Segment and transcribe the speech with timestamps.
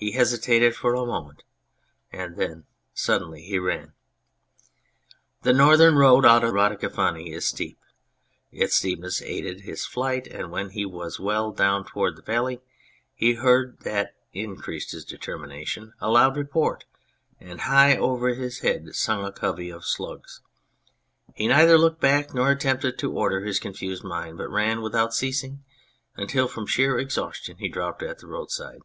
[0.00, 1.42] He hesitated for a moment,
[2.12, 3.94] and then suddenly he ran....
[5.42, 7.80] The northern road out of Radicofani is steep:
[8.52, 12.60] its steepness aided his flight, and when he was well down toward the valley
[13.12, 16.84] he heard (and that increased his determination) a loud report,
[17.40, 20.42] and high over his head sung a covey of slugs.
[21.34, 25.64] He neither looked back nor attempted to order his confused mind, but ran without ceasing
[26.14, 28.82] until from sheer exhaustion he dropped at the roadside.